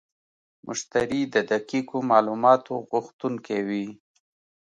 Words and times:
مشتری 0.65 1.21
د 1.33 1.35
دقیقو 1.51 1.97
معلوماتو 2.09 2.73
غوښتونکی 2.89 3.59
وي. 3.67 3.87